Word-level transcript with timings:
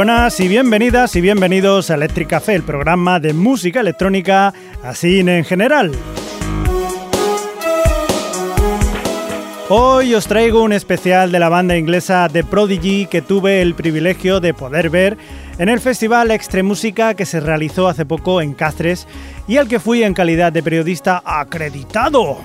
Buenas 0.00 0.40
y 0.40 0.48
bienvenidas 0.48 1.14
y 1.14 1.20
bienvenidos 1.20 1.90
a 1.90 1.94
Electric 1.94 2.26
Café, 2.26 2.54
el 2.54 2.62
programa 2.62 3.20
de 3.20 3.34
música 3.34 3.80
electrónica 3.80 4.54
así 4.82 5.20
en 5.20 5.44
general. 5.44 5.92
Hoy 9.68 10.14
os 10.14 10.26
traigo 10.26 10.62
un 10.62 10.72
especial 10.72 11.30
de 11.30 11.38
la 11.38 11.50
banda 11.50 11.76
inglesa 11.76 12.30
The 12.32 12.44
Prodigy 12.44 13.08
que 13.08 13.20
tuve 13.20 13.60
el 13.60 13.74
privilegio 13.74 14.40
de 14.40 14.54
poder 14.54 14.88
ver 14.88 15.18
en 15.58 15.68
el 15.68 15.80
Festival 15.80 16.30
Extre 16.30 16.62
Música 16.62 17.12
que 17.12 17.26
se 17.26 17.38
realizó 17.38 17.86
hace 17.86 18.06
poco 18.06 18.40
en 18.40 18.54
Cáceres 18.54 19.06
y 19.46 19.58
al 19.58 19.68
que 19.68 19.80
fui 19.80 20.02
en 20.02 20.14
calidad 20.14 20.50
de 20.50 20.62
periodista 20.62 21.20
acreditado. 21.26 22.38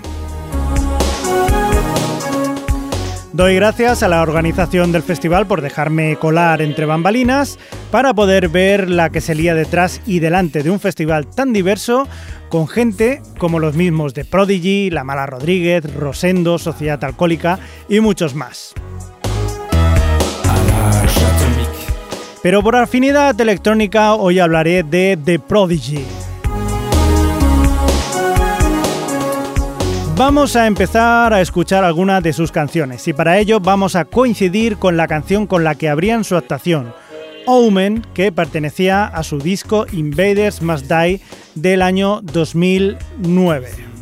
Doy 3.36 3.56
gracias 3.56 4.02
a 4.02 4.08
la 4.08 4.22
organización 4.22 4.94
del 4.94 5.04
festival 5.04 5.46
por 5.46 5.60
dejarme 5.60 6.16
colar 6.16 6.62
entre 6.62 6.86
bambalinas 6.86 7.60
para 7.92 8.14
poder 8.14 8.48
ver 8.48 8.90
la 8.90 9.10
que 9.10 9.20
se 9.20 9.36
lía 9.36 9.54
detrás 9.54 10.02
y 10.06 10.20
delante 10.20 10.64
de 10.64 10.70
un 10.70 10.80
festival 10.80 11.28
tan 11.28 11.52
diverso 11.52 12.08
con 12.48 12.70
gente 12.70 13.22
como 13.38 13.60
los 13.60 13.76
mismos 13.76 14.14
de 14.14 14.24
Prodigy, 14.24 14.90
La 14.90 15.04
Mala 15.04 15.26
Rodríguez, 15.26 15.94
Rosendo, 15.96 16.58
Sociedad 16.58 17.04
Alcohólica 17.04 17.60
y 17.90 18.00
muchos 18.00 18.36
más. 18.36 18.74
Pero 22.42 22.64
por 22.64 22.78
afinidad 22.78 23.40
electrónica 23.42 24.14
hoy 24.14 24.40
hablaré 24.40 24.84
de 24.84 25.20
The 25.22 25.40
Prodigy. 25.40 26.25
Vamos 30.18 30.56
a 30.56 30.66
empezar 30.66 31.34
a 31.34 31.42
escuchar 31.42 31.84
algunas 31.84 32.24
de 32.24 32.32
sus 32.32 32.50
canciones 32.50 33.06
y 33.10 33.12
para 33.12 33.38
ello 33.38 33.60
vamos 33.60 33.98
a 33.98 34.06
coincidir 34.06 34.78
con 34.78 34.96
la 34.96 35.10
canción 35.10 35.46
con 35.46 35.66
la 35.66 35.76
que 35.76 35.90
abrían 35.90 36.24
su 36.24 36.38
actuación, 36.38 36.94
Omen, 37.46 38.02
que 38.14 38.32
pertenecía 38.32 39.04
a 39.04 39.24
su 39.24 39.40
disco 39.40 39.86
Invaders 39.92 40.62
Must 40.62 40.90
Die 40.90 41.20
del 41.56 41.82
año 41.82 42.22
2009. 42.22 43.95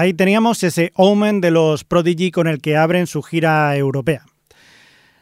Ahí 0.00 0.14
teníamos 0.14 0.62
ese 0.62 0.92
Omen 0.94 1.42
de 1.42 1.50
los 1.50 1.84
Prodigy 1.84 2.30
con 2.30 2.46
el 2.46 2.62
que 2.62 2.74
abren 2.74 3.06
su 3.06 3.20
gira 3.20 3.76
europea. 3.76 4.24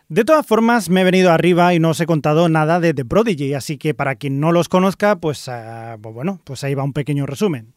De 0.08 0.24
todas 0.24 0.46
formas, 0.46 0.88
me 0.88 1.00
he 1.00 1.04
venido 1.04 1.32
arriba 1.32 1.74
y 1.74 1.80
no 1.80 1.90
os 1.90 2.00
he 2.00 2.06
contado 2.06 2.48
nada 2.48 2.78
de 2.78 2.94
The 2.94 3.04
Prodigy, 3.04 3.54
así 3.54 3.76
que 3.76 3.92
para 3.92 4.14
quien 4.14 4.38
no 4.38 4.52
los 4.52 4.68
conozca, 4.68 5.16
pues, 5.16 5.48
ah, 5.48 5.96
pues, 6.00 6.14
bueno, 6.14 6.40
pues 6.44 6.62
ahí 6.62 6.76
va 6.76 6.84
un 6.84 6.92
pequeño 6.92 7.26
resumen. 7.26 7.74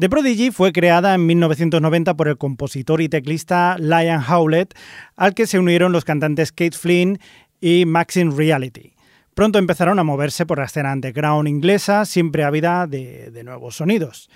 The 0.00 0.08
Prodigy 0.08 0.50
fue 0.50 0.72
creada 0.72 1.14
en 1.14 1.24
1990 1.24 2.16
por 2.16 2.26
el 2.26 2.36
compositor 2.36 3.00
y 3.00 3.08
teclista 3.08 3.76
Lion 3.78 4.20
Howlett, 4.28 4.74
al 5.14 5.34
que 5.34 5.46
se 5.46 5.60
unieron 5.60 5.92
los 5.92 6.04
cantantes 6.04 6.50
Kate 6.50 6.76
Flynn 6.76 7.20
y 7.60 7.86
Maxine 7.86 8.34
Reality. 8.34 8.94
Pronto 9.34 9.60
empezaron 9.60 10.00
a 10.00 10.04
moverse 10.04 10.46
por 10.46 10.58
la 10.58 10.64
escena 10.64 10.92
underground 10.92 11.48
inglesa, 11.48 12.04
siempre 12.06 12.42
ávida 12.42 12.88
de, 12.88 13.30
de 13.30 13.44
nuevos 13.44 13.76
sonidos. 13.76 14.28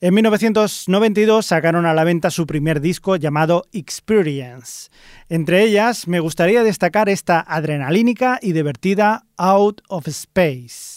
En 0.00 0.12
1992 0.12 1.46
sacaron 1.46 1.86
a 1.86 1.94
la 1.94 2.04
venta 2.04 2.30
su 2.30 2.46
primer 2.46 2.82
disco 2.82 3.16
llamado 3.16 3.64
Experience. 3.72 4.90
Entre 5.30 5.62
ellas 5.62 6.06
me 6.06 6.20
gustaría 6.20 6.62
destacar 6.62 7.08
esta 7.08 7.40
adrenalínica 7.40 8.38
y 8.42 8.52
divertida 8.52 9.24
Out 9.38 9.80
of 9.88 10.06
Space. 10.08 10.95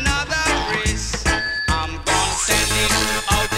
another 0.00 0.44
race. 0.70 1.24
I'm 1.68 1.90
gonna 2.04 2.44
send 2.46 2.72
it 2.84 3.32
out. 3.32 3.57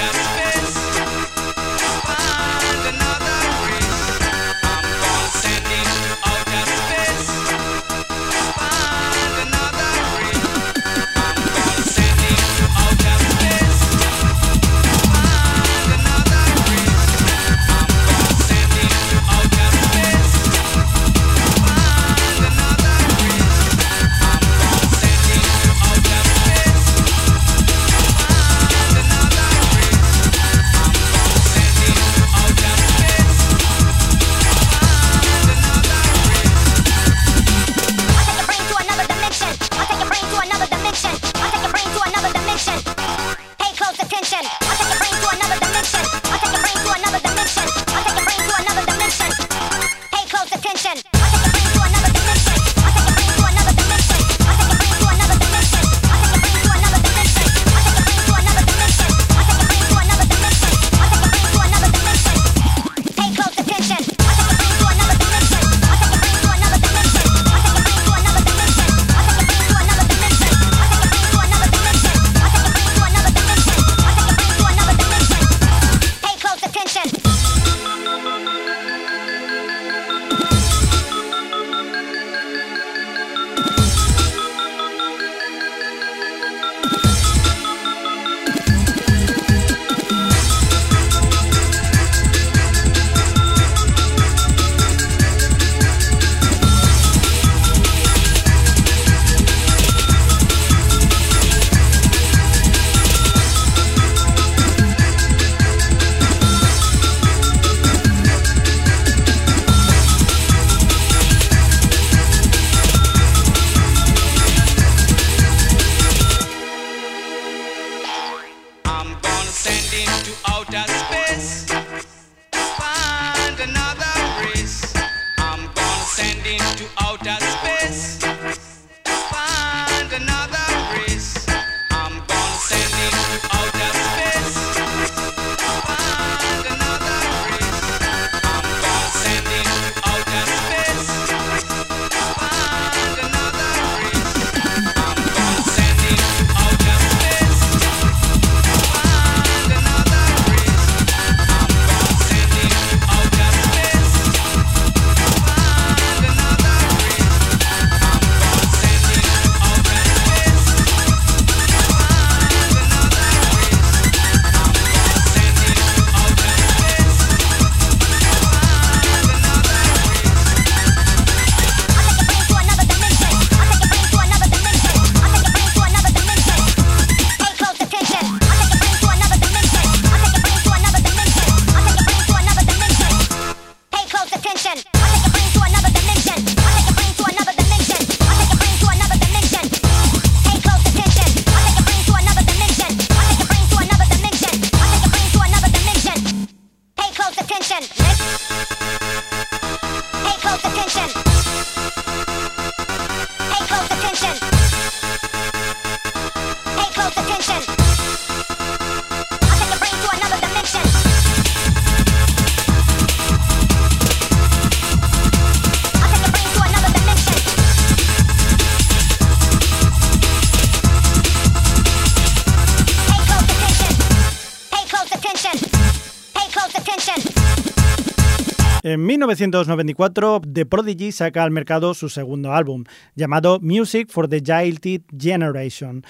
En 228.92 229.06
1994, 229.06 230.40
The 230.52 230.66
Prodigy 230.66 231.12
saca 231.12 231.44
al 231.44 231.52
mercado 231.52 231.94
su 231.94 232.08
segundo 232.08 232.54
álbum, 232.54 232.82
llamado 233.14 233.60
Music 233.60 234.08
for 234.10 234.26
the 234.26 234.42
Jilted 234.44 235.02
Generation. 235.16 236.02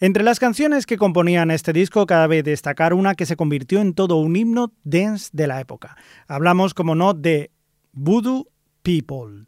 Entre 0.00 0.24
las 0.24 0.40
canciones 0.40 0.84
que 0.84 0.96
componían 0.96 1.52
este 1.52 1.72
disco 1.72 2.06
cabe 2.06 2.42
destacar 2.42 2.92
una 2.92 3.14
que 3.14 3.24
se 3.24 3.36
convirtió 3.36 3.80
en 3.80 3.94
todo 3.94 4.16
un 4.16 4.34
himno 4.34 4.72
dance 4.82 5.30
de 5.32 5.46
la 5.46 5.60
época. 5.60 5.96
Hablamos, 6.26 6.74
como 6.74 6.96
no, 6.96 7.14
de 7.14 7.52
Voodoo 7.92 8.48
People. 8.82 9.46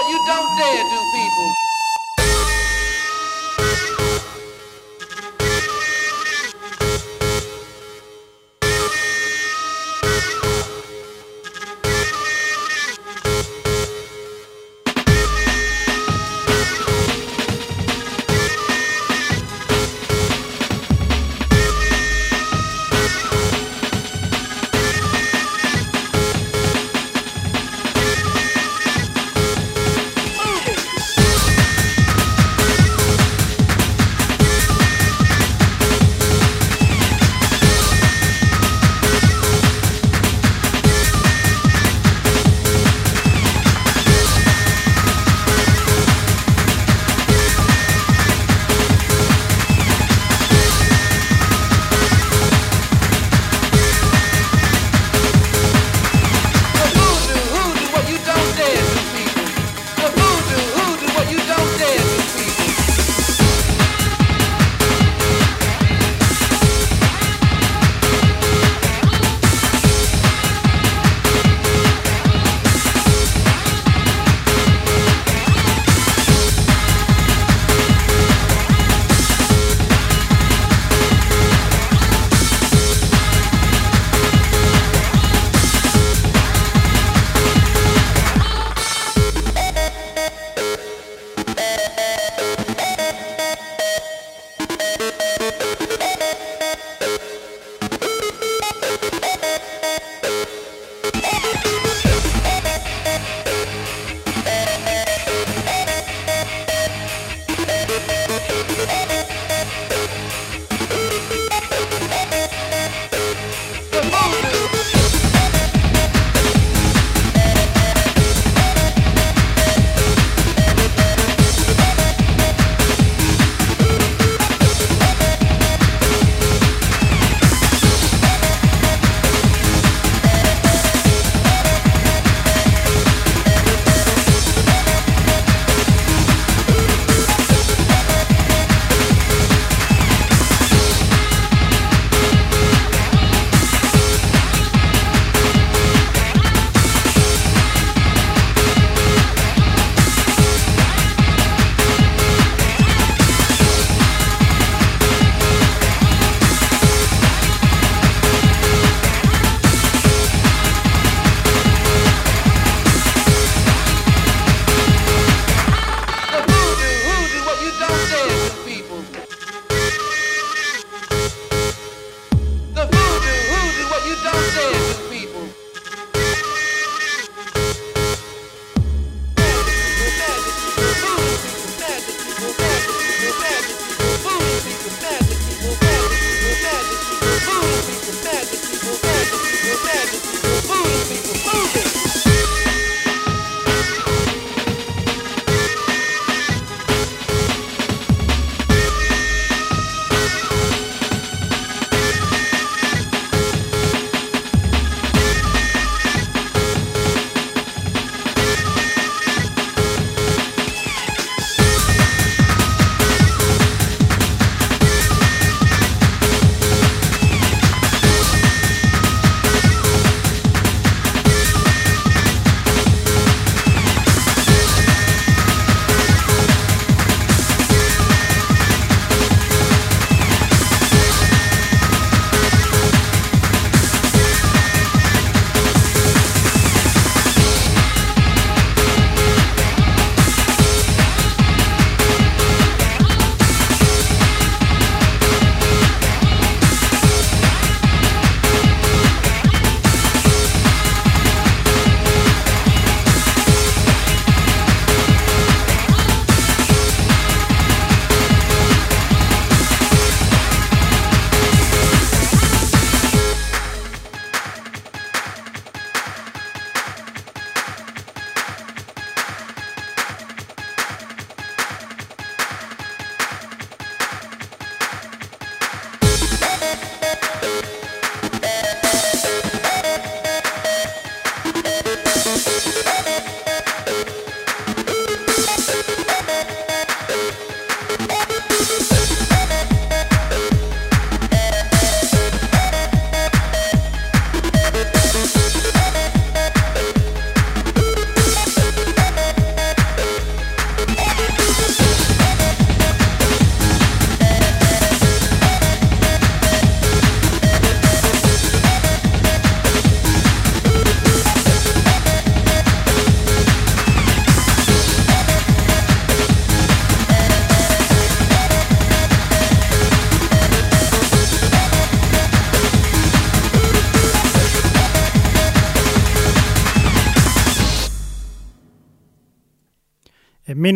what 0.00 0.10
you 0.10 0.24
don't 0.24 0.56
dare 0.56 0.88
do, 0.88 1.04
people. 1.12 1.69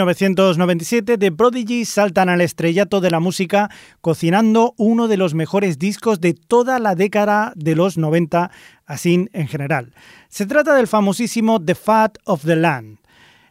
1997, 0.05 1.17
The 1.17 1.33
Prodigy 1.33 1.87
saltan 1.87 2.29
al 2.29 2.43
estrellato 2.43 3.01
de 3.01 3.11
la 3.11 3.21
música 3.21 3.71
cocinando 4.03 4.75
uno 4.77 5.09
de 5.09 5.17
los 5.17 5.33
mejores 5.33 5.79
discos 5.79 6.21
de 6.21 6.35
toda 6.35 6.79
la 6.79 6.95
década 6.95 7.55
de 7.57 7.75
los 7.75 7.97
90, 7.97 8.51
así 8.85 9.29
en 9.33 9.49
general. 9.49 9.95
Se 10.29 10.45
trata 10.45 10.75
del 10.75 10.89
famosísimo 10.89 11.59
The 11.65 11.75
Fat 11.75 12.19
of 12.25 12.45
the 12.45 12.57
Land. 12.57 12.99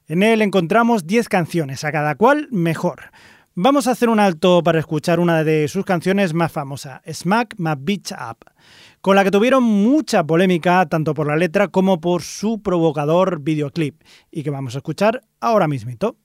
En 0.07 0.21
él 0.21 0.43
encontramos 0.43 1.07
10 1.07 1.27
canciones, 1.27 1.83
a 1.83 1.91
cada 1.91 2.13
cual 2.13 2.47
mejor. 2.51 3.11
Vamos 3.55 3.87
a 3.87 3.91
hacer 3.91 4.09
un 4.09 4.19
alto 4.19 4.61
para 4.61 4.79
escuchar 4.79 5.19
una 5.19 5.43
de 5.43 5.67
sus 5.67 5.85
canciones 5.85 6.35
más 6.35 6.51
famosas, 6.51 7.01
Smack 7.11 7.55
My 7.57 7.73
Bitch 7.77 8.11
Up, 8.11 8.45
con 9.01 9.15
la 9.15 9.23
que 9.23 9.31
tuvieron 9.31 9.63
mucha 9.63 10.23
polémica 10.23 10.85
tanto 10.85 11.15
por 11.15 11.25
la 11.25 11.35
letra 11.35 11.67
como 11.67 11.99
por 11.99 12.21
su 12.21 12.61
provocador 12.61 13.41
videoclip, 13.41 14.01
y 14.31 14.43
que 14.43 14.51
vamos 14.51 14.75
a 14.75 14.79
escuchar 14.79 15.21
ahora 15.39 15.67
mismito. 15.67 16.17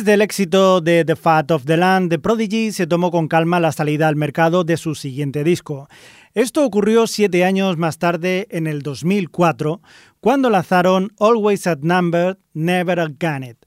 Después 0.00 0.14
del 0.14 0.22
éxito 0.22 0.80
de 0.80 1.04
The 1.04 1.14
Fat 1.14 1.50
of 1.50 1.66
the 1.66 1.76
Land, 1.76 2.08
The 2.08 2.18
Prodigy 2.18 2.72
se 2.72 2.86
tomó 2.86 3.10
con 3.10 3.28
calma 3.28 3.60
la 3.60 3.70
salida 3.70 4.08
al 4.08 4.16
mercado 4.16 4.64
de 4.64 4.78
su 4.78 4.94
siguiente 4.94 5.44
disco. 5.44 5.88
Esto 6.32 6.64
ocurrió 6.64 7.06
siete 7.06 7.44
años 7.44 7.76
más 7.76 7.98
tarde, 7.98 8.46
en 8.50 8.66
el 8.66 8.80
2004, 8.80 9.82
cuando 10.20 10.48
lanzaron 10.48 11.12
Always 11.20 11.66
at 11.66 11.80
Number, 11.82 12.38
Never 12.54 12.98
Again 12.98 13.44
It. 13.44 13.58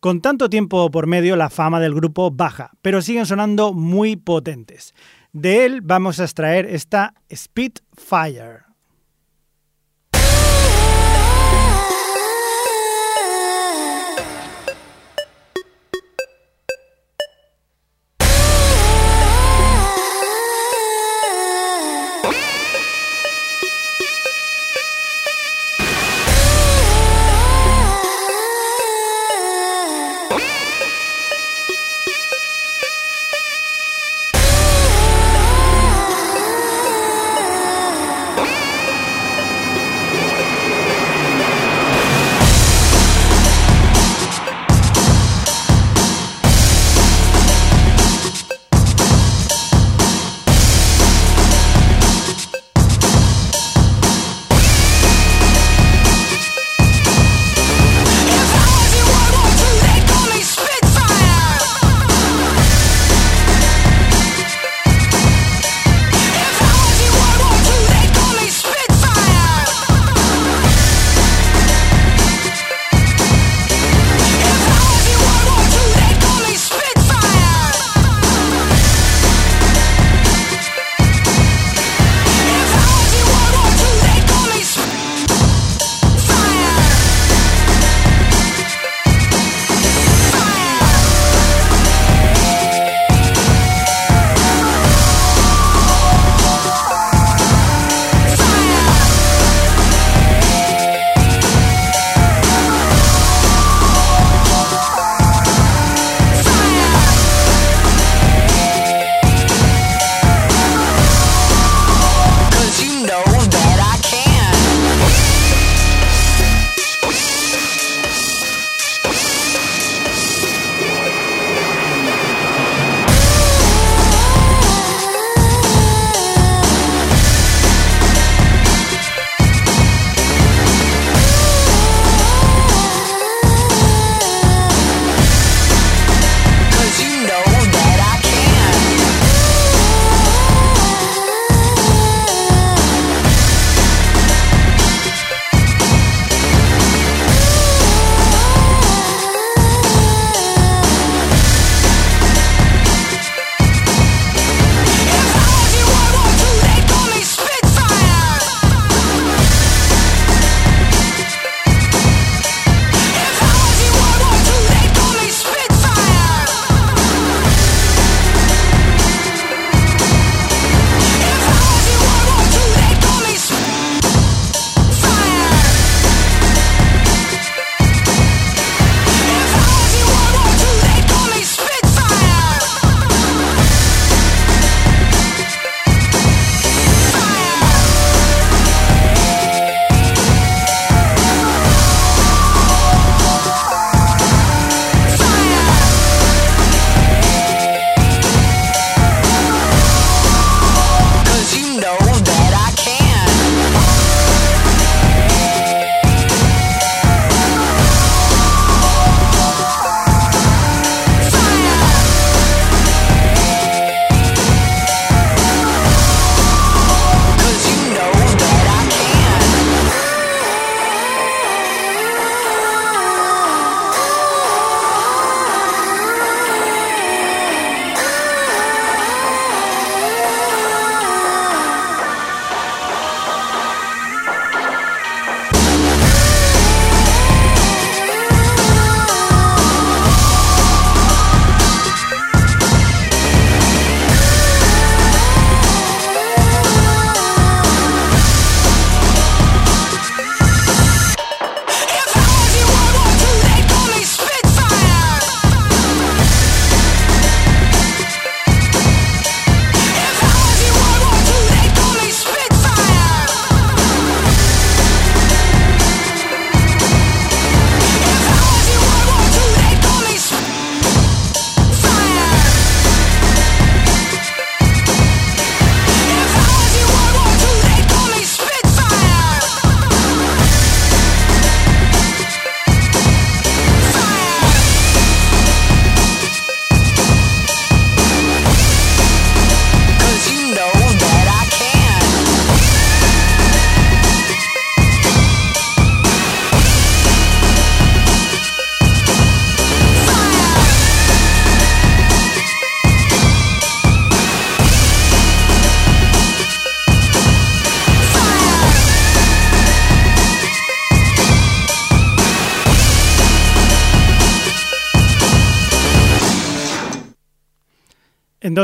Con 0.00 0.22
tanto 0.22 0.48
tiempo 0.48 0.90
por 0.90 1.06
medio, 1.06 1.36
la 1.36 1.50
fama 1.50 1.80
del 1.80 1.94
grupo 1.94 2.30
baja, 2.30 2.70
pero 2.80 3.02
siguen 3.02 3.26
sonando 3.26 3.74
muy 3.74 4.16
potentes. 4.16 4.94
De 5.34 5.66
él 5.66 5.82
vamos 5.82 6.18
a 6.18 6.24
extraer 6.24 6.64
esta 6.64 7.12
Spitfire. 7.30 8.63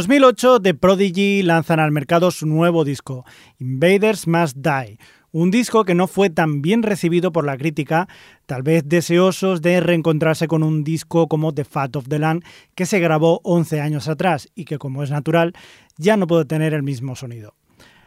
2008, 0.00 0.62
The 0.62 0.72
Prodigy 0.72 1.42
lanzan 1.42 1.78
al 1.78 1.92
mercado 1.92 2.30
su 2.30 2.46
nuevo 2.46 2.84
disco, 2.84 3.26
Invaders 3.58 4.26
Must 4.26 4.56
Die, 4.56 4.98
un 5.30 5.50
disco 5.50 5.84
que 5.84 5.94
no 5.94 6.06
fue 6.06 6.30
tan 6.30 6.62
bien 6.62 6.82
recibido 6.82 7.32
por 7.32 7.44
la 7.44 7.58
crítica, 7.58 8.08
tal 8.46 8.62
vez 8.62 8.82
deseosos 8.86 9.60
de 9.60 9.78
reencontrarse 9.80 10.48
con 10.48 10.62
un 10.62 10.84
disco 10.84 11.28
como 11.28 11.52
The 11.52 11.66
Fat 11.66 11.96
of 11.96 12.08
the 12.08 12.18
Land, 12.18 12.44
que 12.74 12.86
se 12.86 12.98
grabó 12.98 13.42
11 13.44 13.82
años 13.82 14.08
atrás 14.08 14.48
y 14.54 14.64
que, 14.64 14.78
como 14.78 15.02
es 15.02 15.10
natural, 15.10 15.52
ya 15.98 16.16
no 16.16 16.26
puede 16.26 16.46
tener 16.46 16.72
el 16.72 16.82
mismo 16.82 17.14
sonido. 17.14 17.54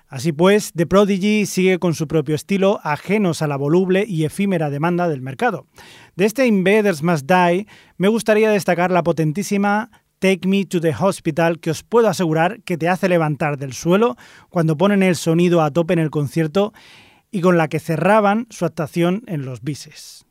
Así 0.07 0.31
pues, 0.31 0.73
The 0.73 0.87
Prodigy 0.87 1.45
sigue 1.45 1.77
con 1.77 1.93
su 1.93 2.07
propio 2.07 2.33
estilo, 2.33 2.79
ajenos 2.83 3.43
a 3.43 3.47
la 3.47 3.55
voluble 3.55 4.03
y 4.07 4.25
efímera 4.25 4.71
demanda 4.71 5.07
del 5.07 5.21
mercado. 5.21 5.67
De 6.15 6.25
este 6.25 6.47
Invaders 6.47 7.03
Must 7.03 7.29
Die, 7.29 7.67
me 7.97 8.07
gustaría 8.07 8.49
destacar 8.49 8.89
la 8.89 9.03
potentísima 9.03 9.91
Take 10.23 10.47
Me 10.47 10.63
to 10.63 10.79
the 10.79 10.95
Hospital, 10.97 11.59
que 11.59 11.69
os 11.69 11.83
puedo 11.83 12.07
asegurar 12.07 12.61
que 12.61 12.77
te 12.77 12.87
hace 12.87 13.09
levantar 13.09 13.57
del 13.57 13.73
suelo 13.73 14.15
cuando 14.47 14.77
ponen 14.77 15.03
el 15.03 15.17
sonido 15.17 15.61
a 15.61 15.69
tope 15.69 15.91
en 15.91 15.99
el 15.99 16.11
concierto 16.11 16.71
y 17.29 17.41
con 17.41 17.57
la 17.57 17.67
que 17.67 17.81
cerraban 17.81 18.47
su 18.49 18.63
actuación 18.63 19.23
en 19.27 19.43
los 19.43 19.63
bises. 19.63 20.25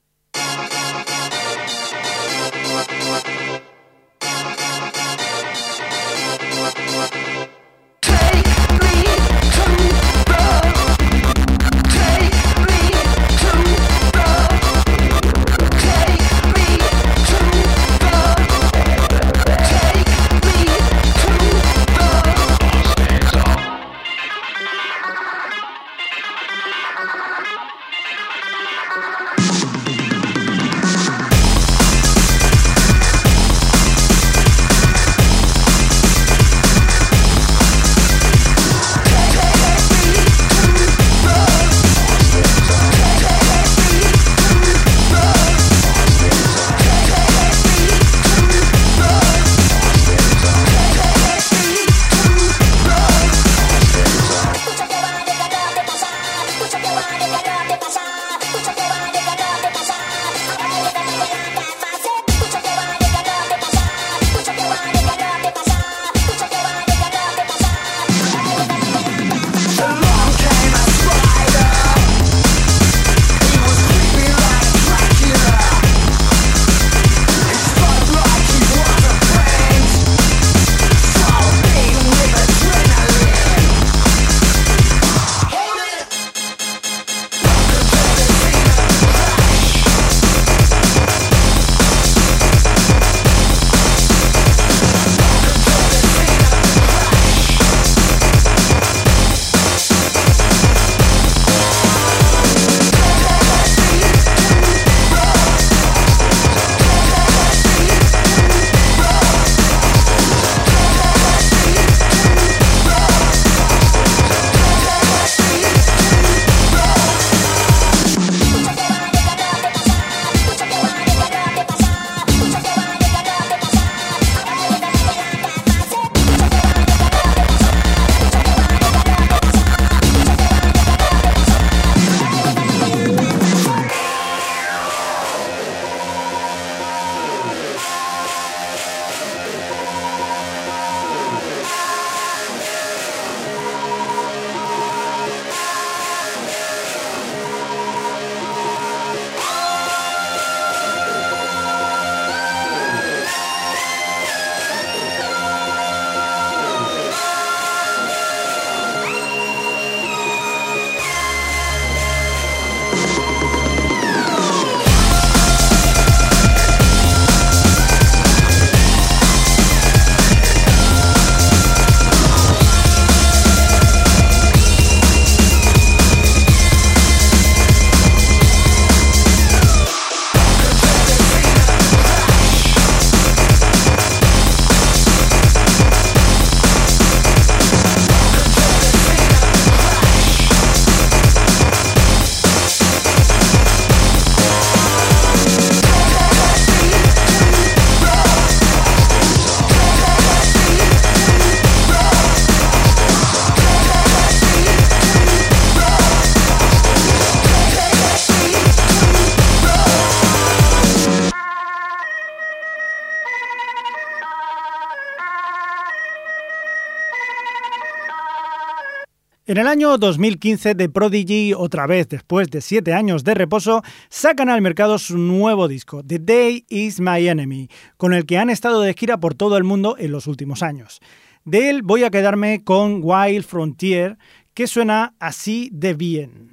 En 219.53 219.59
el 219.59 219.67
año 219.67 219.99
2015, 219.99 220.75
The 220.77 220.89
Prodigy, 220.89 221.53
otra 221.53 221.87
vez 221.87 222.09
después 222.09 222.49
de 222.49 222.63
siete 222.63 222.95
años 222.95 223.23
de 223.23 223.35
reposo, 223.35 223.83
sacan 224.09 224.49
al 224.49 224.63
mercado 224.63 224.99
su 224.99 225.19
nuevo 225.19 225.69
disco, 225.69 226.03
The 226.03 226.21
Day 226.21 226.65
Is 226.71 227.01
My 227.01 227.29
Enemy, 227.29 227.69
con 227.99 228.15
el 228.15 228.25
que 228.25 228.39
han 228.39 228.49
estado 228.49 228.81
de 228.81 228.95
gira 228.95 229.21
por 229.21 229.35
todo 229.35 229.59
el 229.59 229.65
mundo 229.65 229.97
en 229.99 230.11
los 230.11 230.27
últimos 230.27 230.63
años. 230.63 231.03
De 231.45 231.69
él 231.69 231.83
voy 231.83 232.03
a 232.03 232.11
quedarme 232.11 232.65
con 232.65 233.01
Wild 233.03 233.45
Frontier, 233.45 234.17
que 234.55 234.67
suena 234.67 235.13
así 235.19 235.69
de 235.71 235.93
bien. 235.93 236.52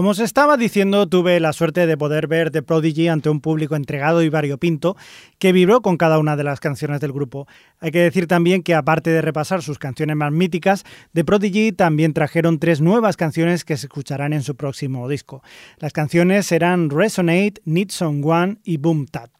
Como 0.00 0.12
os 0.12 0.18
estaba 0.18 0.56
diciendo, 0.56 1.06
tuve 1.06 1.38
la 1.40 1.52
suerte 1.52 1.86
de 1.86 1.98
poder 1.98 2.26
ver 2.26 2.50
The 2.50 2.62
Prodigy 2.62 3.08
ante 3.08 3.28
un 3.28 3.42
público 3.42 3.76
entregado 3.76 4.22
y 4.22 4.30
variopinto 4.30 4.96
que 5.38 5.52
vibró 5.52 5.82
con 5.82 5.98
cada 5.98 6.18
una 6.18 6.36
de 6.36 6.42
las 6.42 6.58
canciones 6.58 7.00
del 7.00 7.12
grupo. 7.12 7.46
Hay 7.80 7.90
que 7.90 8.00
decir 8.00 8.26
también 8.26 8.62
que 8.62 8.74
aparte 8.74 9.10
de 9.10 9.20
repasar 9.20 9.60
sus 9.60 9.78
canciones 9.78 10.16
más 10.16 10.32
míticas, 10.32 10.84
The 11.12 11.22
Prodigy 11.22 11.72
también 11.72 12.14
trajeron 12.14 12.58
tres 12.58 12.80
nuevas 12.80 13.18
canciones 13.18 13.62
que 13.62 13.76
se 13.76 13.88
escucharán 13.88 14.32
en 14.32 14.42
su 14.42 14.56
próximo 14.56 15.06
disco. 15.06 15.42
Las 15.80 15.92
canciones 15.92 16.46
serán 16.46 16.88
Resonate, 16.88 17.60
Need 17.66 17.90
One 18.00 18.56
y 18.64 18.78
Boom 18.78 19.04
Tap. 19.04 19.39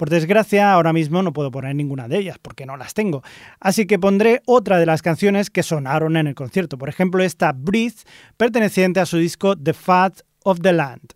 Por 0.00 0.08
desgracia, 0.08 0.72
ahora 0.72 0.94
mismo 0.94 1.22
no 1.22 1.34
puedo 1.34 1.50
poner 1.50 1.76
ninguna 1.76 2.08
de 2.08 2.16
ellas 2.16 2.38
porque 2.40 2.64
no 2.64 2.78
las 2.78 2.94
tengo. 2.94 3.22
Así 3.60 3.86
que 3.86 3.98
pondré 3.98 4.40
otra 4.46 4.78
de 4.78 4.86
las 4.86 5.02
canciones 5.02 5.50
que 5.50 5.62
sonaron 5.62 6.16
en 6.16 6.26
el 6.26 6.34
concierto. 6.34 6.78
Por 6.78 6.88
ejemplo, 6.88 7.22
esta 7.22 7.52
Breathe, 7.52 7.98
perteneciente 8.38 9.00
a 9.00 9.04
su 9.04 9.18
disco 9.18 9.58
The 9.58 9.74
Fat 9.74 10.20
of 10.42 10.60
the 10.62 10.72
Land. 10.72 11.12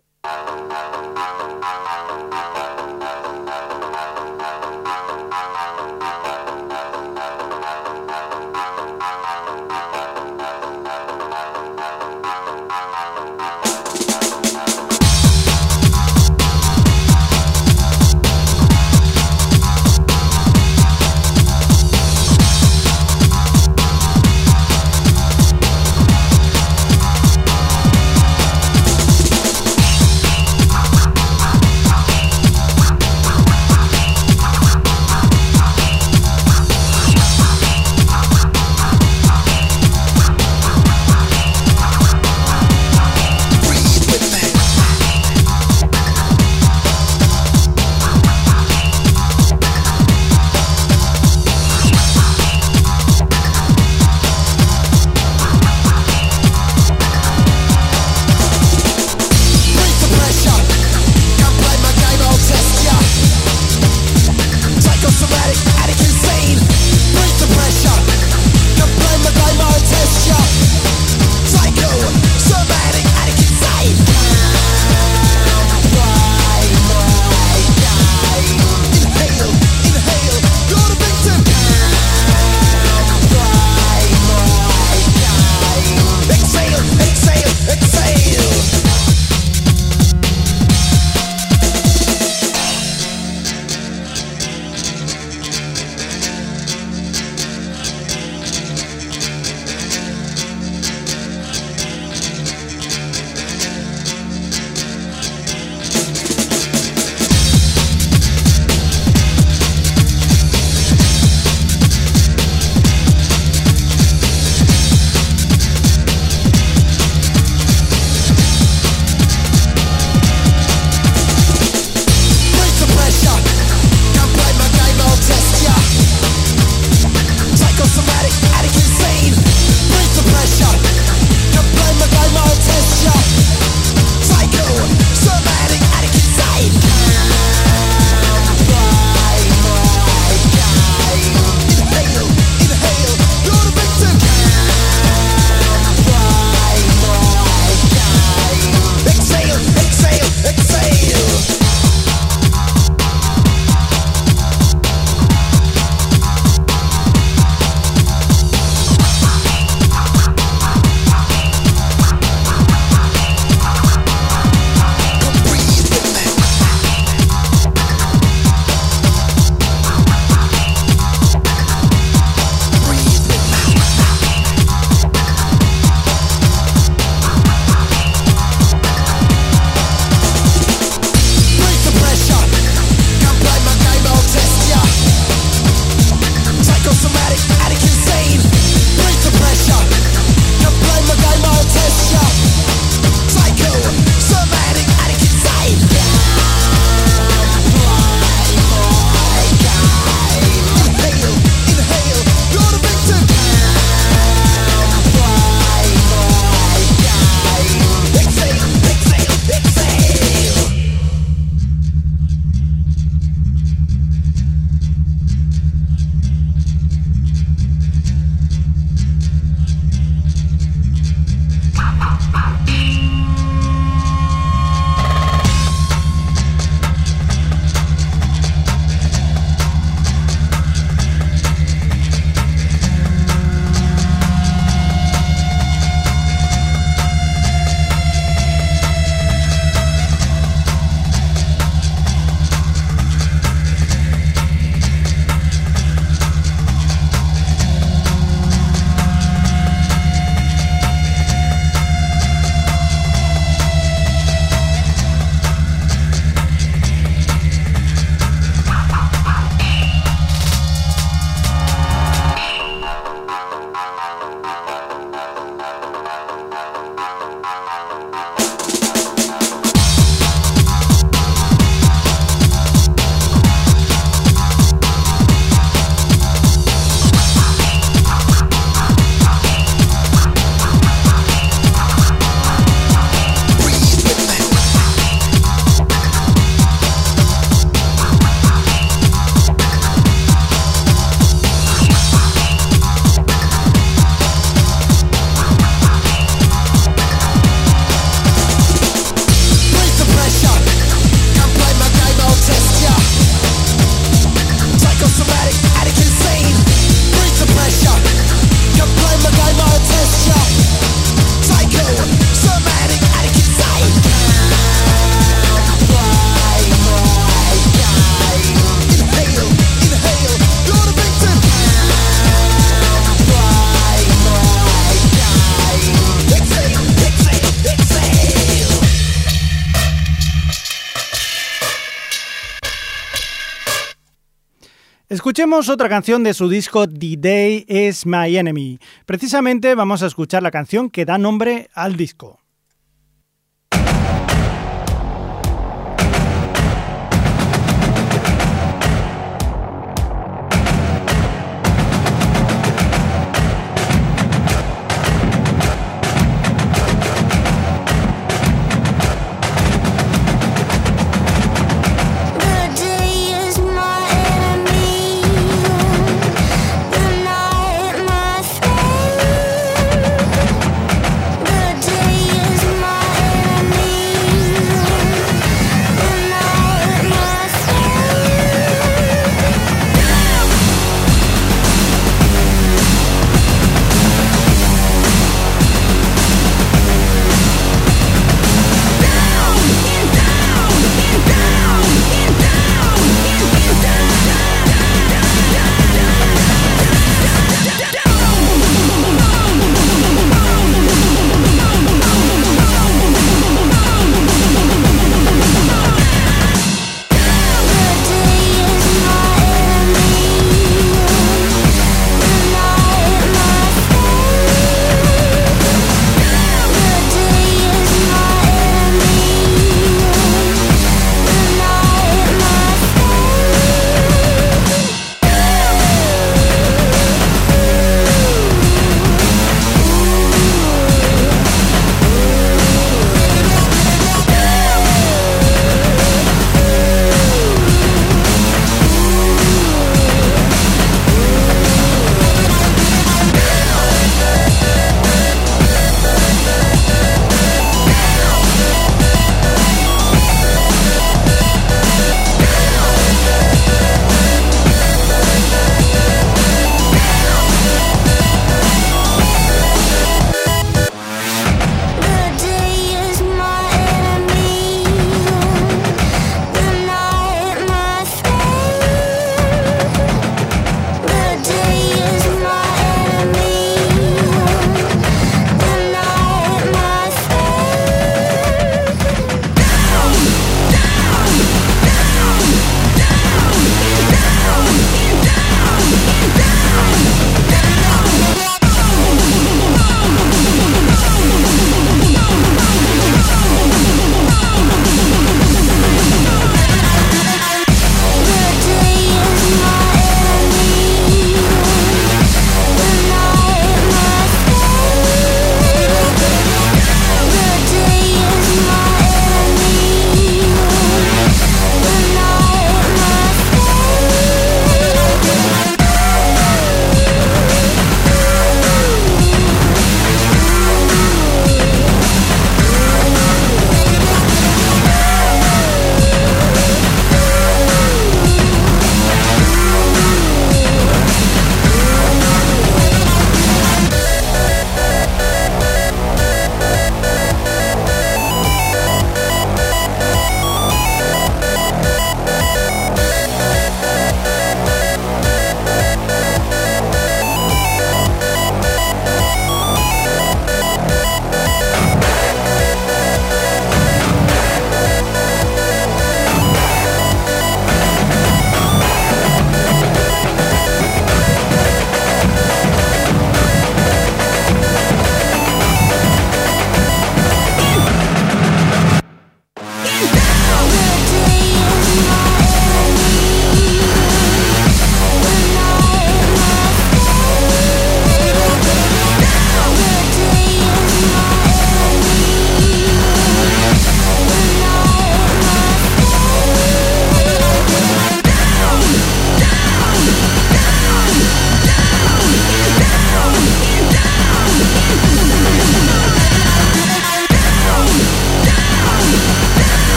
Escuchemos 335.35 335.67
otra 335.67 335.89
canción 335.89 336.23
de 336.23 336.33
su 336.33 336.47
disco 336.47 336.87
The 336.87 337.17
Day 337.17 337.65
is 337.67 338.05
My 338.05 338.37
Enemy. 338.37 338.79
Precisamente 339.05 339.75
vamos 339.75 340.01
a 340.01 340.05
escuchar 340.05 340.41
la 340.41 340.49
canción 340.49 340.89
que 340.89 341.03
da 341.03 341.17
nombre 341.17 341.69
al 341.73 341.97
disco. 341.97 342.39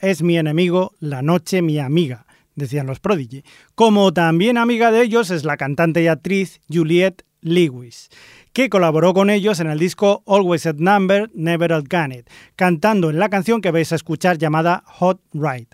Es 0.00 0.22
mi 0.22 0.38
enemigo, 0.38 0.94
la 1.00 1.22
noche 1.22 1.62
mi 1.62 1.78
amiga, 1.78 2.26
decían 2.54 2.86
los 2.86 3.00
Prodigy. 3.00 3.44
Como 3.74 4.12
también 4.12 4.58
amiga 4.58 4.90
de 4.90 5.02
ellos 5.02 5.30
es 5.30 5.44
la 5.44 5.56
cantante 5.56 6.02
y 6.02 6.08
actriz 6.08 6.60
Juliette 6.68 7.24
Lewis, 7.40 8.08
que 8.52 8.68
colaboró 8.68 9.14
con 9.14 9.30
ellos 9.30 9.60
en 9.60 9.68
el 9.68 9.78
disco 9.78 10.22
Always 10.26 10.66
at 10.66 10.76
Number, 10.76 11.30
Never 11.34 11.72
Got 11.82 12.12
It, 12.12 12.30
cantando 12.56 13.10
en 13.10 13.18
la 13.18 13.28
canción 13.28 13.60
que 13.60 13.70
vais 13.70 13.92
a 13.92 13.96
escuchar 13.96 14.38
llamada 14.38 14.82
Hot 14.86 15.20
Ride. 15.32 15.68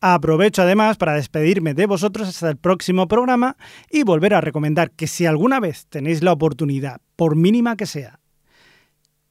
Aprovecho 0.00 0.62
además 0.62 0.96
para 0.96 1.12
despedirme 1.12 1.74
de 1.74 1.84
vosotros 1.84 2.26
hasta 2.26 2.48
el 2.48 2.56
próximo 2.56 3.06
programa 3.06 3.58
y 3.90 4.02
volver 4.02 4.32
a 4.32 4.40
recomendar 4.40 4.92
que 4.92 5.06
si 5.06 5.26
alguna 5.26 5.60
vez 5.60 5.86
tenéis 5.90 6.22
la 6.22 6.32
oportunidad, 6.32 7.02
por 7.16 7.36
mínima 7.36 7.76
que 7.76 7.84
sea, 7.84 8.18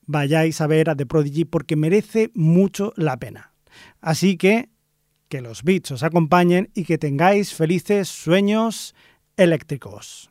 vayáis 0.05 0.61
a 0.61 0.67
ver 0.67 0.89
a 0.89 0.95
The 0.95 1.07
Prodigy 1.07 1.45
porque 1.45 1.75
merece 1.75 2.29
mucho 2.35 2.93
la 2.95 3.17
pena. 3.17 3.48
Así 4.01 4.37
que 4.37 4.69
que 5.29 5.41
los 5.41 5.63
beats 5.63 5.91
os 5.91 6.03
acompañen 6.03 6.71
y 6.73 6.83
que 6.83 6.97
tengáis 6.97 7.53
felices 7.53 8.09
sueños 8.09 8.95
eléctricos. 9.37 10.28